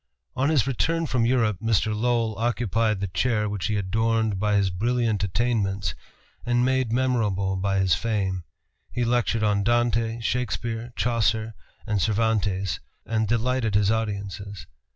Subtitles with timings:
[0.35, 1.93] On his return from Europe, Mr.
[1.95, 5.93] Lowell occupied the chair which he adorned by his brilliant attainments
[6.43, 8.43] and made memorable by his fame.
[8.91, 11.53] He lectured on Dante, Shakespeare, Chaucer,
[11.85, 14.65] and Cervantes, and delighted his audiences.